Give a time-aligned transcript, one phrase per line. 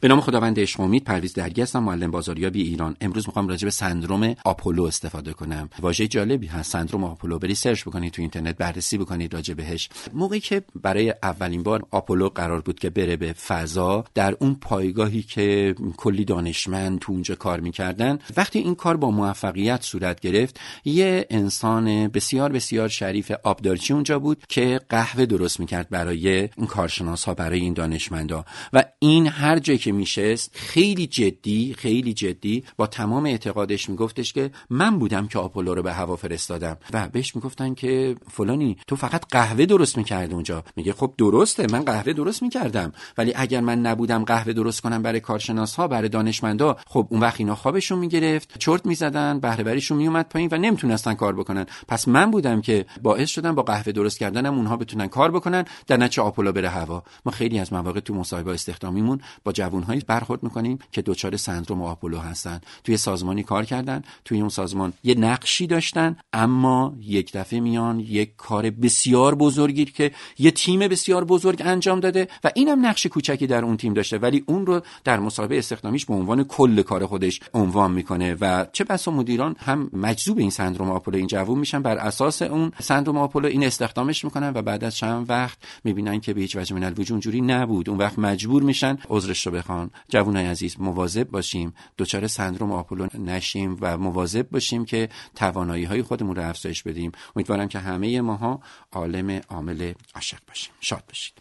[0.00, 2.96] به نام خداوند عشق امید پرویز درگی هستم معلم بازاریابی ایران.
[3.00, 5.68] امروز می‌خوام راجع به سندروم آپولو استفاده کنم.
[5.80, 6.72] واژه جالبی هست.
[6.72, 9.88] سندروم آپولو برید search بکنید تو اینترنت بررسی بکنید راجع بهش.
[10.14, 15.22] موقعی که برای اولین بار آپولو قرار بود که بره به فضا در اون پایگاهی
[15.22, 21.26] که کلی دانشمند تو اونجا کار می‌کردن وقتی این کار با موفقیت صورت گرفت یه
[21.30, 27.34] انسان بسیار بسیار شریف آبدارچی اونجا بود که قهوه درست می‌کرد برای این کارشناس ها
[27.34, 28.44] برای این دانشمندا.
[28.72, 34.50] و این هر جایی که میشست خیلی جدی خیلی جدی با تمام اعتقادش میگفتش که
[34.70, 36.76] من بودم که آپولو رو به هوا فرستادم.
[36.92, 40.64] و بهش می‌گفتن که فلانی تو فقط قهوه درست می‌کردی اونجا.
[40.76, 42.92] میگه خب درسته من قهوه درست می‌کردم.
[43.18, 47.40] ولی اگر من نبودم قهوه درست کنم برای کارشناس ها برای دانشمندا خب اون وقت
[47.40, 51.66] اینا خوابشون می‌گرفت چرت می‌زدن بهره وریشون میومد پایین و نمی‌تونستن کار بکنن.
[51.88, 55.96] پس من بودم که باعث شدم با قهوه درست کردنم اونها بتونن کار بکنن در
[55.96, 57.02] نتیجه آپولو بره هوا.
[57.26, 62.18] ما خیلی از مواقع تو مصاحبه استخدامیمون با جوانهایی برخورد می‌کنیم که دچار سندروم آپولو
[62.18, 62.60] هستن.
[62.84, 68.36] توی سازمانی کار کردن توی اون سازمان یه نقشی داشتن اما یک دفعه میان یک
[68.36, 73.64] کار بسیار بزرگی که یه تیم بسیار بزرگ انجام داده و اینم نقش کوچکی در
[73.64, 74.18] اون تیم داشته.
[74.18, 78.84] ولی اون رو در مصاحبه استخدامیش به عنوان کل کار خودش عنوان می‌کنه و چه
[78.84, 81.82] بسا مدیران هم مجذوب این سندروم آپولو این جوون میشن.
[81.82, 86.34] بر اساس اون سندروم آپولو این استخدامش می‌کنن و بعد از چند وقت می‌بینن که
[86.34, 87.88] به هیچ وجه من الوجود نبود.
[87.88, 93.78] اون وقت مجبور میشن عذرش رو بخوان جوانای عزیز مواظب باشیم دچار سندروم آپولو نشیم
[93.80, 97.12] و مواظب باشیم که توانایی های خودمون رو افزایش بدیم.
[97.36, 98.60] امیدوارم که همه ماها
[98.92, 100.72] عالم عامل عاشق باشیم.
[100.80, 101.34] شاد باشید.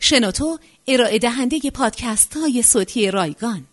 [0.00, 3.66] شنوتو ارائه دهنده پادکست های صوتی رایگان.